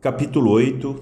[0.00, 0.96] Capítulo 8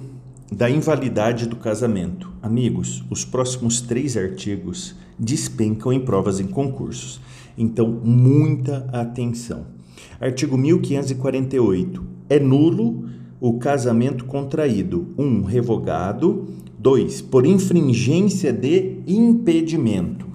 [0.51, 2.33] da invalidade do casamento.
[2.42, 7.21] Amigos, os próximos três artigos despencam em provas em concursos.
[7.57, 9.66] Então, muita atenção.
[10.21, 12.03] Artigo 1548.
[12.29, 13.08] É nulo
[13.40, 15.14] o casamento contraído.
[15.16, 15.22] 1.
[15.22, 16.48] Um, revogado.
[16.76, 17.22] 2.
[17.22, 20.26] Por infringência de impedimento.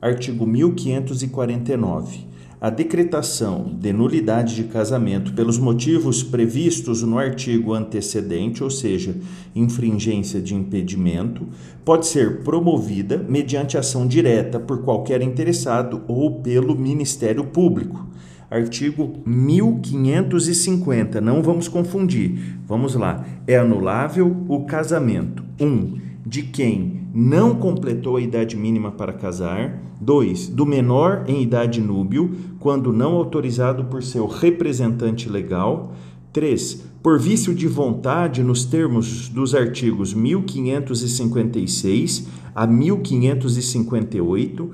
[0.00, 2.31] Artigo 1549
[2.62, 9.16] a decretação de nulidade de casamento pelos motivos previstos no artigo antecedente, ou seja,
[9.52, 11.48] infringência de impedimento,
[11.84, 18.06] pode ser promovida mediante ação direta por qualquer interessado ou pelo Ministério Público.
[18.48, 22.60] Artigo 1550, não vamos confundir.
[22.64, 23.26] Vamos lá.
[23.44, 25.42] É anulável o casamento.
[25.60, 25.66] 1.
[25.66, 29.82] Um, de quem não completou a idade mínima para casar.
[30.00, 30.46] 2.
[30.48, 35.92] Do menor em idade núbio, quando não autorizado por seu representante legal.
[36.32, 36.84] 3.
[37.02, 44.70] Por vício de vontade nos termos dos artigos 1556 a 1558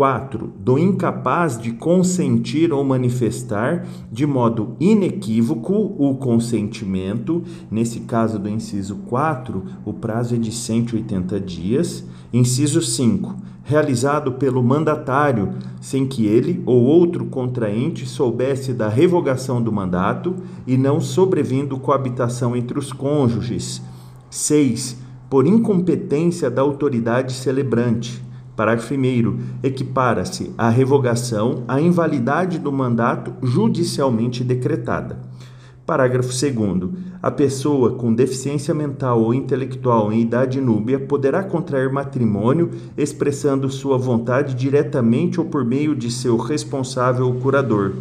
[0.00, 0.54] 4.
[0.58, 8.96] Do incapaz de consentir ou manifestar de modo inequívoco o consentimento, nesse caso do inciso
[9.06, 12.02] 4, o prazo é de 180 dias.
[12.32, 13.36] Inciso 5.
[13.62, 15.50] Realizado pelo mandatário,
[15.82, 20.34] sem que ele ou outro contraente soubesse da revogação do mandato
[20.66, 23.82] e não sobrevindo coabitação entre os cônjuges.
[24.30, 24.96] 6.
[25.28, 28.29] Por incompetência da autoridade celebrante.
[28.60, 29.38] Parágrafo 1.
[29.62, 35.18] Equipara-se a revogação à invalidade do mandato judicialmente decretada.
[35.86, 36.90] Parágrafo 2.
[37.22, 43.96] A pessoa com deficiência mental ou intelectual em idade núbia poderá contrair matrimônio expressando sua
[43.96, 47.94] vontade diretamente ou por meio de seu responsável ou curador.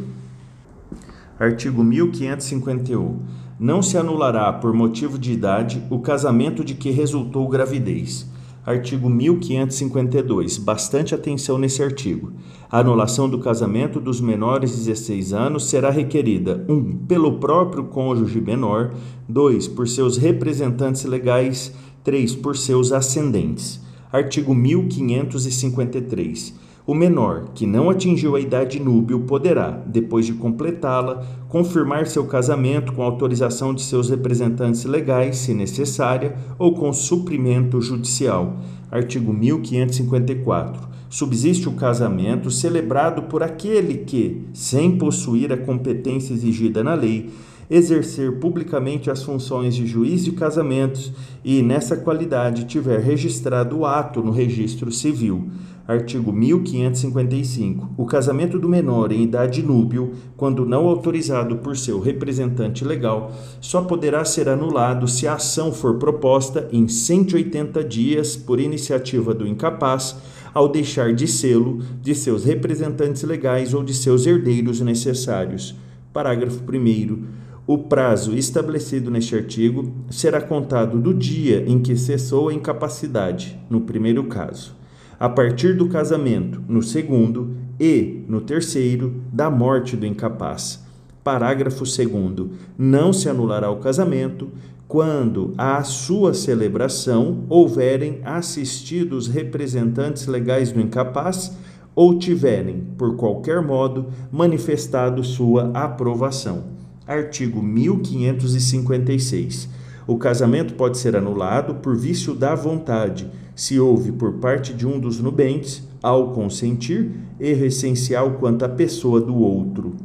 [1.39, 3.17] Artigo 1551.
[3.57, 8.28] Não se anulará, por motivo de idade, o casamento de que resultou gravidez
[8.69, 10.59] Artigo 1552.
[10.59, 12.31] Bastante atenção nesse artigo.
[12.69, 16.73] A anulação do casamento dos menores de 16 anos será requerida 1.
[16.73, 18.93] Um, pelo próprio cônjuge menor,
[19.27, 19.69] 2.
[19.69, 21.73] por seus representantes legais,
[22.03, 22.35] 3.
[22.35, 23.81] por seus ascendentes.
[24.13, 32.07] Artigo 1553 o menor que não atingiu a idade núbil poderá, depois de completá-la, confirmar
[32.07, 38.57] seu casamento com autorização de seus representantes legais, se necessária, ou com suprimento judicial.
[38.89, 40.89] Artigo 1554.
[41.11, 47.29] Subsiste o casamento celebrado por aquele que, sem possuir a competência exigida na lei,
[47.69, 51.13] exercer publicamente as funções de juiz de casamentos
[51.45, 55.51] e, nessa qualidade, tiver registrado o ato no registro civil.
[55.89, 57.95] Artigo 1555.
[57.97, 63.81] O casamento do menor em idade núbil, quando não autorizado por seu representante legal, só
[63.81, 70.15] poderá ser anulado se a ação for proposta em 180 dias por iniciativa do incapaz,
[70.53, 75.75] ao deixar de sê-lo de seus representantes legais ou de seus herdeiros necessários.
[76.13, 82.53] Parágrafo 1 o prazo estabelecido neste artigo será contado do dia em que cessou a
[82.53, 84.78] incapacidade, no primeiro caso,
[85.19, 90.83] a partir do casamento, no segundo, e, no terceiro, da morte do incapaz.
[91.23, 92.49] Parágrafo 2.
[92.77, 94.49] Não se anulará o casamento
[94.87, 101.55] quando à sua celebração houverem assistido os representantes legais do incapaz
[101.93, 109.67] ou tiverem, por qualquer modo, manifestado sua aprovação artigo 1556.
[110.05, 113.25] O casamento pode ser anulado por vício da vontade,
[113.59, 119.19] se houve por parte de um dos nubentes, ao consentir, erro essencial quanto à pessoa
[119.19, 119.97] do outro.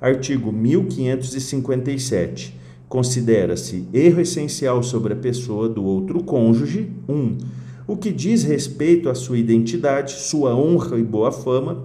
[0.00, 2.58] Artigo 1557.
[2.88, 7.14] Considera-se erro essencial sobre a pessoa do outro cônjuge 1.
[7.14, 7.36] Um,
[7.86, 11.84] o que diz respeito à sua identidade, sua honra e boa fama,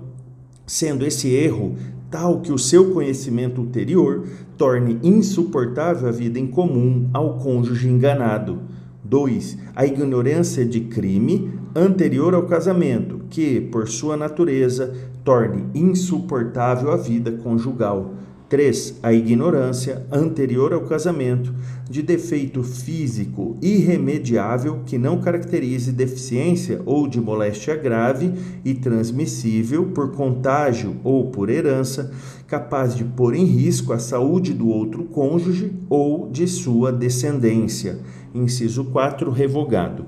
[0.66, 1.76] sendo esse erro
[2.10, 4.26] tal que o seu conhecimento ulterior
[4.58, 8.77] torne insuportável a vida em comum ao cônjuge enganado.
[9.10, 9.58] 2.
[9.76, 14.94] A ignorância de crime anterior ao casamento, que, por sua natureza,
[15.24, 18.14] torne insuportável a vida conjugal.
[18.50, 19.00] 3.
[19.04, 21.54] A ignorância anterior ao casamento
[21.90, 28.32] de defeito físico irremediável que não caracterize deficiência ou de moléstia grave
[28.64, 32.12] e transmissível por contágio ou por herança,
[32.48, 38.00] capaz de pôr em risco a saúde do outro cônjuge ou de sua descendência.
[38.34, 40.06] Inciso 4, revogado.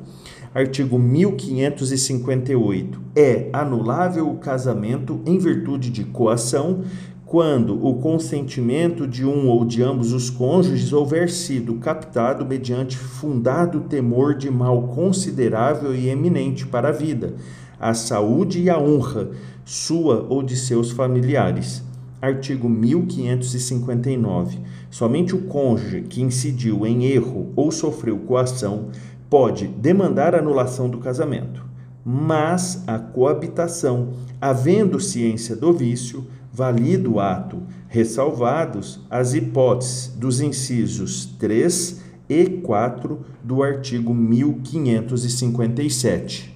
[0.54, 3.02] Artigo 1558.
[3.16, 6.84] É anulável o casamento em virtude de coação
[7.30, 13.82] quando o consentimento de um ou de ambos os cônjuges houver sido captado mediante fundado
[13.82, 17.36] temor de mal considerável e eminente para a vida,
[17.80, 19.30] a saúde e a honra
[19.64, 21.84] sua ou de seus familiares.
[22.20, 24.58] Artigo 1559.
[24.90, 28.88] Somente o cônjuge que incidiu em erro ou sofreu coação
[29.30, 31.64] pode demandar anulação do casamento,
[32.04, 41.26] mas a coabitação, havendo ciência do vício, valido o ato, ressalvados as hipóteses dos incisos
[41.40, 46.54] 3 e 4 do artigo 1557.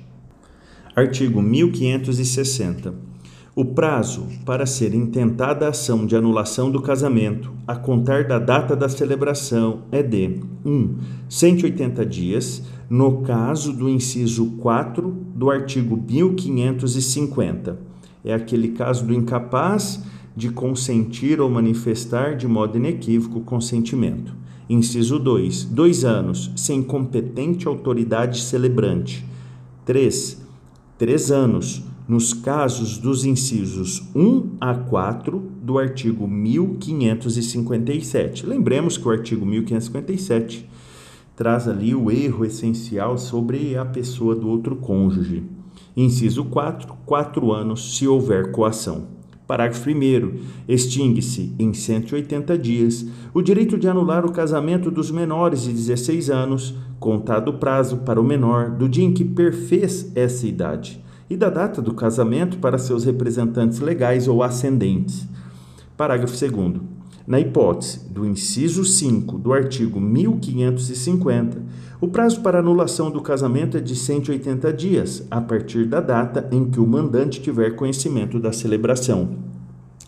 [0.95, 2.93] Artigo 1560.
[3.55, 8.75] O prazo para ser intentada a ação de anulação do casamento, a contar da data
[8.75, 10.69] da celebração, é de 1.
[10.69, 10.97] Um,
[11.29, 17.92] 180 dias, no caso do inciso 4 do artigo 1550
[18.23, 20.01] é aquele caso do incapaz
[20.35, 24.33] de consentir ou manifestar de modo inequívoco o consentimento.
[24.69, 25.65] Inciso 2.
[25.65, 29.25] Dois anos sem competente autoridade celebrante.
[29.85, 30.41] 3.
[30.97, 38.45] Três anos nos casos dos incisos 1 a 4 do artigo 1557.
[38.45, 40.69] Lembremos que o artigo 1557
[41.35, 45.43] traz ali o erro essencial sobre a pessoa do outro cônjuge.
[45.95, 46.93] Inciso 4.
[47.05, 49.07] Quatro anos se houver coação.
[49.45, 50.39] Parágrafo 1.
[50.67, 56.73] Extingue-se, em 180 dias, o direito de anular o casamento dos menores de 16 anos,
[56.99, 61.49] contado o prazo para o menor do dia em que perfez essa idade, e da
[61.49, 65.27] data do casamento para seus representantes legais ou ascendentes.
[65.97, 66.92] Parágrafo 2.
[67.25, 71.61] Na hipótese do inciso 5 do artigo 1550,
[72.01, 76.65] o prazo para anulação do casamento é de 180 dias, a partir da data em
[76.65, 79.29] que o mandante tiver conhecimento da celebração.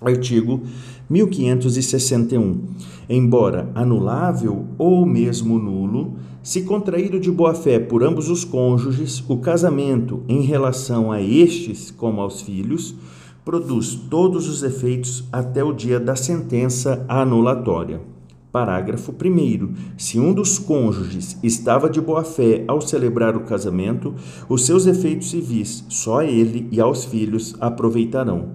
[0.02, 0.62] Artigo
[1.10, 2.60] 1561.
[3.08, 10.22] Embora anulável ou mesmo nulo, se contraído de boa-fé por ambos os cônjuges, o casamento
[10.28, 12.94] em relação a estes como aos filhos
[13.46, 18.02] produz todos os efeitos até o dia da sentença anulatória.
[18.52, 19.74] Parágrafo 1.
[19.96, 24.16] Se um dos cônjuges estava de boa-fé ao celebrar o casamento,
[24.50, 28.54] os seus efeitos civis só ele e aos filhos aproveitarão.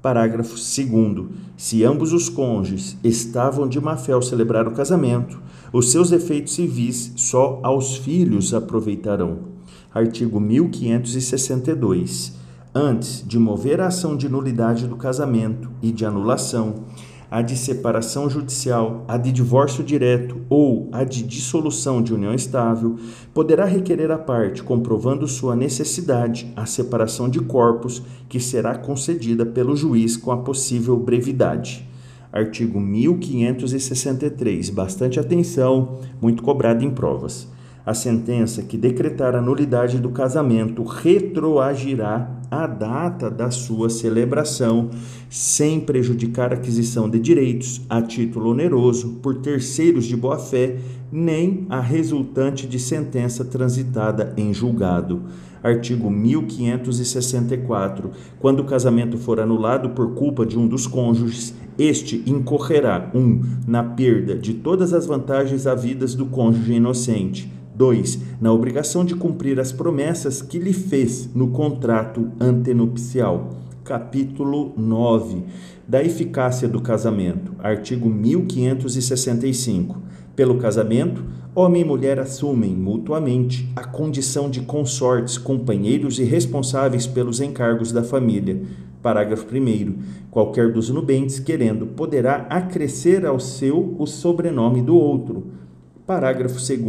[0.00, 1.26] Parágrafo 2.
[1.56, 5.40] Se ambos os cônjuges estavam de má fé ao celebrar o casamento,
[5.72, 9.52] os seus efeitos civis só aos filhos aproveitarão.
[9.94, 12.41] Artigo 1562
[12.74, 16.84] antes de mover a ação de nulidade do casamento e de anulação,
[17.30, 22.96] a de separação judicial, a de divórcio direto ou a de dissolução de união estável,
[23.32, 29.74] poderá requerer a parte, comprovando sua necessidade, a separação de corpos, que será concedida pelo
[29.74, 31.88] juiz com a possível brevidade.
[32.30, 34.68] Artigo 1563.
[34.70, 37.48] Bastante atenção, muito cobrado em provas.
[37.84, 44.90] A sentença que decretar a nulidade do casamento retroagirá a data da sua celebração,
[45.30, 50.76] sem prejudicar a aquisição de direitos a título oneroso por terceiros de boa-fé,
[51.10, 55.22] nem a resultante de sentença transitada em julgado.
[55.62, 58.10] Artigo 1564.
[58.38, 63.18] Quando o casamento for anulado por culpa de um dos cônjuges, este incorrerá 1.
[63.18, 67.50] Um, na perda de todas as vantagens havidas do cônjuge inocente
[67.82, 68.20] 2.
[68.40, 73.56] Na obrigação de cumprir as promessas que lhe fez no contrato antenupcial.
[73.82, 75.42] Capítulo 9.
[75.88, 77.56] Da eficácia do casamento.
[77.58, 80.00] Artigo 1565.
[80.36, 81.24] Pelo casamento,
[81.56, 88.04] homem e mulher assumem mutuamente a condição de consortes, companheiros e responsáveis pelos encargos da
[88.04, 88.62] família.
[89.02, 89.94] Parágrafo 1.
[90.30, 95.61] Qualquer dos nubentes, querendo, poderá acrescer ao seu o sobrenome do outro.
[96.06, 96.80] Parágrafo 2.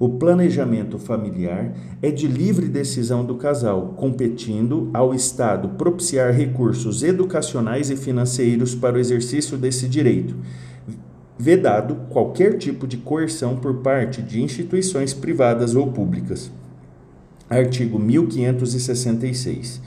[0.00, 1.72] O planejamento familiar
[2.02, 8.96] é de livre decisão do casal, competindo ao Estado propiciar recursos educacionais e financeiros para
[8.96, 10.34] o exercício desse direito,
[11.38, 16.50] vedado qualquer tipo de coerção por parte de instituições privadas ou públicas.
[17.48, 19.80] Artigo 1566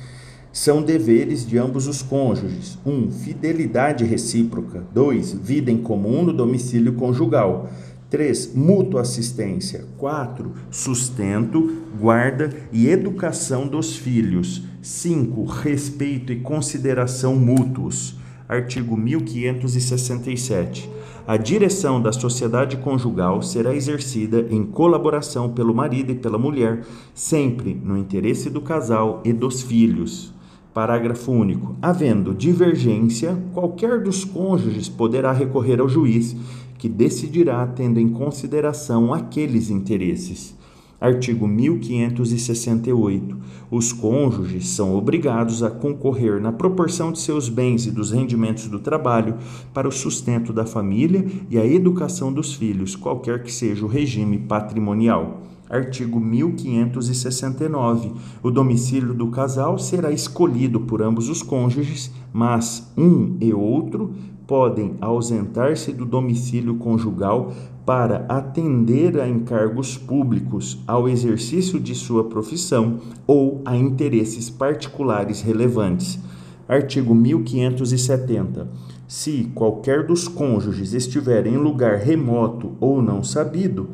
[0.56, 2.90] são deveres de ambos os cônjuges: 1.
[2.90, 4.86] Um, fidelidade recíproca.
[4.94, 5.34] 2.
[5.34, 7.70] Vida em comum no domicílio conjugal.
[8.10, 8.54] 3.
[8.54, 9.86] Mútua assistência.
[9.98, 10.52] 4.
[10.70, 14.64] Sustento, guarda e educação dos filhos.
[14.82, 15.44] 5.
[15.46, 18.16] Respeito e consideração mútuos.
[18.48, 20.88] Artigo 1567.
[21.28, 26.84] A direção da sociedade conjugal será exercida em colaboração pelo marido e pela mulher,
[27.16, 30.32] sempre no interesse do casal e dos filhos.
[30.72, 31.76] Parágrafo único.
[31.82, 36.36] Havendo divergência, qualquer dos cônjuges poderá recorrer ao juiz,
[36.78, 40.56] que decidirá tendo em consideração aqueles interesses.
[41.00, 43.38] Artigo 1568.
[43.70, 48.80] Os cônjuges são obrigados a concorrer na proporção de seus bens e dos rendimentos do
[48.80, 49.36] trabalho
[49.74, 54.38] para o sustento da família e a educação dos filhos, qualquer que seja o regime
[54.40, 55.44] patrimonial.
[55.70, 58.14] Artigo 1569.
[58.42, 64.14] O domicílio do casal será escolhido por ambos os cônjuges, mas um e outro
[64.48, 67.54] podem ausentar-se do domicílio conjugal
[67.86, 76.20] para atender a encargos públicos, ao exercício de sua profissão ou a interesses particulares relevantes.
[76.68, 78.68] Artigo 1570.
[79.08, 83.90] Se qualquer dos cônjuges estiver em lugar remoto ou não sabido,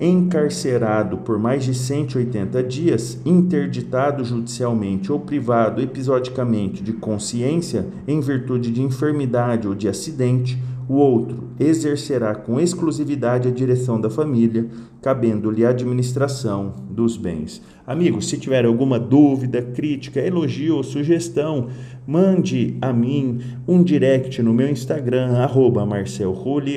[0.00, 8.70] encarcerado por mais de 180 dias, interditado judicialmente ou privado episodicamente de consciência em virtude
[8.70, 14.66] de enfermidade ou de acidente, o outro exercerá com exclusividade a direção da família,
[15.02, 17.60] cabendo-lhe a administração dos bens.
[17.86, 21.68] Amigos, se tiver alguma dúvida, crítica, elogio ou sugestão,
[22.06, 26.76] mande a mim um direct no meu Instagram, arroba marcelrulli,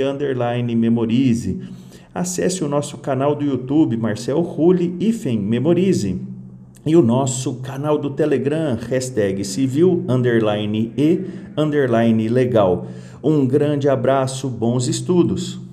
[0.76, 1.62] memorize.
[2.14, 6.20] Acesse o nosso canal do YouTube, Marcel Rulli, Ifen Memorize.
[6.86, 11.22] E o nosso canal do Telegram, hashtag civil, underline e,
[11.56, 12.88] underline legal.
[13.24, 15.71] Um grande abraço, bons estudos!